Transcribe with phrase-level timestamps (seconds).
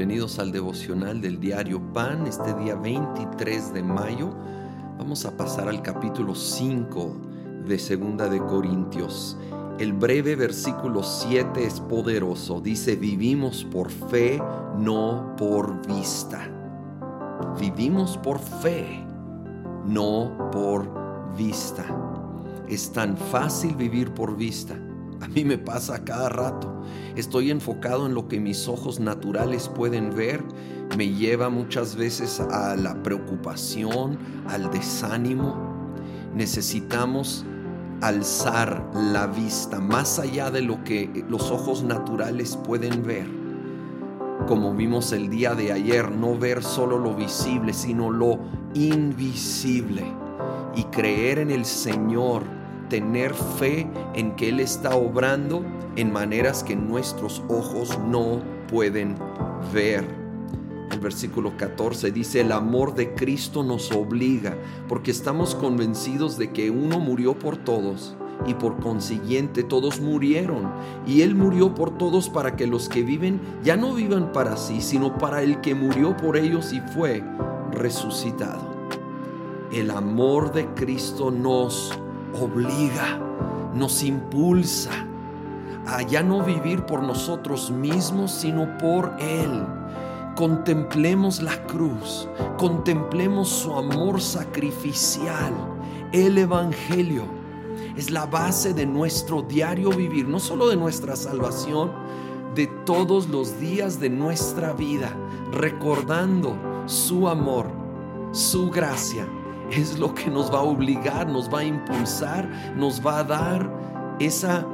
[0.00, 4.30] bienvenidos al devocional del diario Pan, este día 23 de mayo.
[4.96, 7.16] Vamos a pasar al capítulo 5
[7.66, 9.36] de Segunda de Corintios.
[9.78, 12.62] El breve versículo 7 es poderoso.
[12.62, 14.40] Dice, vivimos por fe,
[14.78, 16.48] no por vista.
[17.60, 19.04] Vivimos por fe,
[19.84, 20.88] no por
[21.36, 21.84] vista.
[22.66, 24.78] Es tan fácil vivir por vista
[25.20, 26.82] a mí me pasa cada rato.
[27.16, 30.42] Estoy enfocado en lo que mis ojos naturales pueden ver.
[30.96, 35.56] Me lleva muchas veces a la preocupación, al desánimo.
[36.34, 37.44] Necesitamos
[38.00, 43.26] alzar la vista más allá de lo que los ojos naturales pueden ver.
[44.46, 48.38] Como vimos el día de ayer, no ver solo lo visible, sino lo
[48.72, 50.04] invisible.
[50.74, 52.59] Y creer en el Señor
[52.90, 55.64] tener fe en que Él está obrando
[55.96, 59.14] en maneras que nuestros ojos no pueden
[59.72, 60.04] ver.
[60.92, 66.70] El versículo 14 dice, el amor de Cristo nos obliga porque estamos convencidos de que
[66.70, 70.70] uno murió por todos y por consiguiente todos murieron.
[71.06, 74.80] Y Él murió por todos para que los que viven ya no vivan para sí,
[74.80, 77.22] sino para el que murió por ellos y fue
[77.70, 78.68] resucitado.
[79.72, 82.09] El amor de Cristo nos obliga,
[83.74, 84.90] nos impulsa
[85.86, 89.64] a ya no vivir por nosotros mismos, sino por Él.
[90.36, 95.52] Contemplemos la cruz, contemplemos su amor sacrificial.
[96.12, 97.24] El Evangelio
[97.96, 101.90] es la base de nuestro diario vivir, no solo de nuestra salvación,
[102.54, 105.14] de todos los días de nuestra vida,
[105.52, 107.66] recordando su amor,
[108.32, 109.26] su gracia
[109.70, 113.70] es lo que nos va a obligar, nos va a impulsar, nos va a dar
[114.18, 114.66] esa,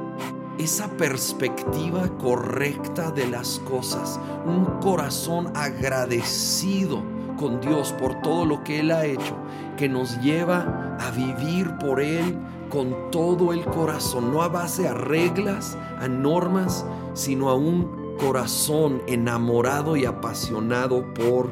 [0.57, 7.01] esa perspectiva correcta de las cosas, un corazón agradecido
[7.37, 9.35] con Dios por todo lo que Él ha hecho,
[9.77, 12.37] que nos lleva a vivir por Él
[12.69, 19.01] con todo el corazón, no a base a reglas, a normas, sino a un corazón
[19.07, 21.49] enamorado y apasionado por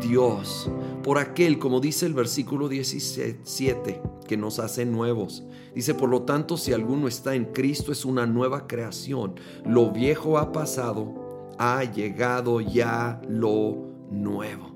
[0.00, 0.70] Dios,
[1.06, 5.44] por aquel, como dice el versículo 17, que nos hace nuevos.
[5.72, 9.36] Dice, por lo tanto, si alguno está en Cristo, es una nueva creación.
[9.64, 14.74] Lo viejo ha pasado, ha llegado ya lo nuevo.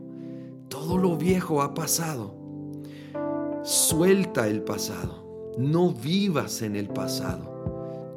[0.68, 2.32] Todo lo viejo ha pasado.
[3.64, 5.52] Suelta el pasado.
[5.58, 7.49] No vivas en el pasado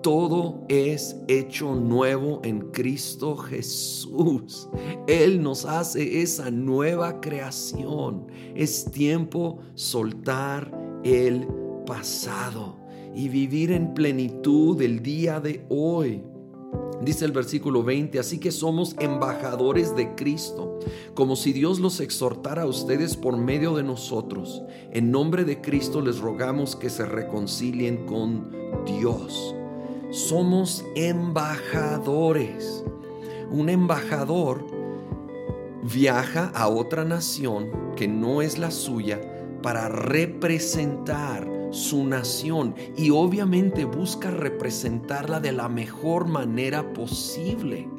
[0.04, 4.68] todo es hecho nuevo en Cristo Jesús.
[5.08, 8.28] Él nos hace esa nueva creación.
[8.54, 10.72] Es tiempo soltar
[11.04, 11.48] el
[11.88, 12.78] pasado
[13.16, 16.22] y vivir en plenitud el día de hoy.
[17.02, 20.80] Dice el versículo 20, así que somos embajadores de Cristo,
[21.14, 24.64] como si Dios los exhortara a ustedes por medio de nosotros.
[24.92, 28.52] En nombre de Cristo les rogamos que se reconcilien con
[28.86, 29.56] Dios
[30.14, 32.86] somos embajadores.
[33.50, 34.64] Un embajador
[35.82, 39.20] viaja a otra nación que no es la suya
[39.64, 47.90] para representar su nación y obviamente busca representarla de la mejor manera posible.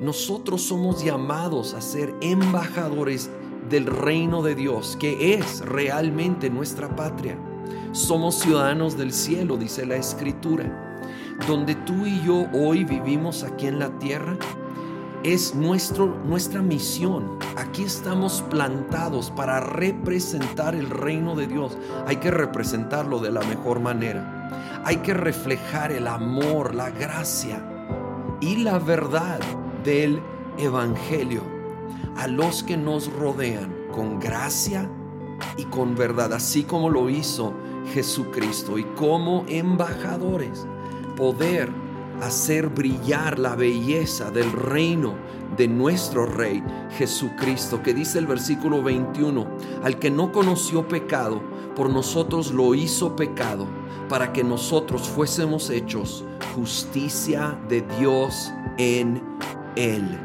[0.00, 3.30] Nosotros somos llamados a ser embajadores
[3.68, 7.38] del reino de Dios, que es realmente nuestra patria.
[7.92, 10.89] Somos ciudadanos del cielo, dice la escritura
[11.46, 14.36] donde tú y yo hoy vivimos aquí en la tierra,
[15.22, 17.38] es nuestro, nuestra misión.
[17.56, 21.76] Aquí estamos plantados para representar el reino de Dios.
[22.06, 24.82] Hay que representarlo de la mejor manera.
[24.84, 27.62] Hay que reflejar el amor, la gracia
[28.40, 29.40] y la verdad
[29.84, 30.20] del
[30.56, 31.42] Evangelio
[32.16, 34.90] a los que nos rodean con gracia
[35.56, 37.54] y con verdad, así como lo hizo
[37.92, 40.66] Jesucristo y como embajadores
[41.20, 41.68] poder
[42.22, 45.14] hacer brillar la belleza del reino
[45.54, 46.64] de nuestro Rey
[46.96, 49.46] Jesucristo, que dice el versículo 21,
[49.84, 51.42] al que no conoció pecado,
[51.76, 53.66] por nosotros lo hizo pecado,
[54.08, 56.24] para que nosotros fuésemos hechos
[56.54, 59.22] justicia de Dios en
[59.76, 60.18] él.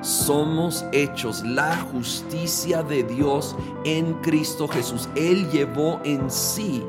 [0.00, 3.54] Somos hechos la justicia de Dios
[3.84, 5.08] en Cristo Jesús.
[5.14, 6.82] Él llevó en sí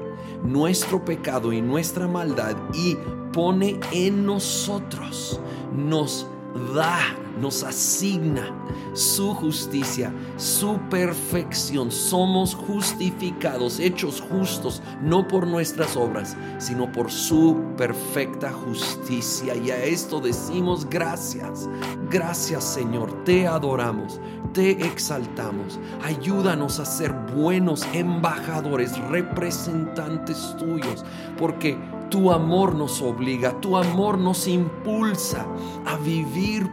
[0.44, 2.98] nuestro pecado y nuestra maldad y
[3.34, 5.40] pone en nosotros,
[5.76, 6.28] nos
[6.74, 7.00] da,
[7.40, 8.54] nos asigna
[8.94, 11.92] su justicia, su perfección.
[11.92, 19.56] Somos justificados, hechos justos, no por nuestras obras, sino por su perfecta justicia.
[19.56, 21.70] Y a esto decimos gracias.
[22.10, 24.20] Gracias Señor, te adoramos,
[24.54, 25.80] te exaltamos.
[26.04, 31.06] Ayúdanos a ser buenos embajadores, representantes tuyos,
[31.38, 31.78] porque
[32.12, 35.48] tu amor nos obliga, tu amor nos impulsa
[35.86, 35.96] a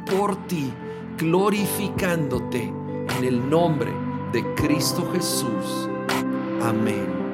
[0.06, 0.72] por ti,
[1.18, 2.72] glorificándote
[3.18, 3.92] en el nombre
[4.32, 5.88] de Cristo Jesús.
[6.62, 7.27] Amén.